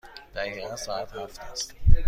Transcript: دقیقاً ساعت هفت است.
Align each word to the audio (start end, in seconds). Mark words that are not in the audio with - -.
دقیقاً 0.35 0.75
ساعت 0.75 1.11
هفت 1.11 1.39
است. 1.39 1.73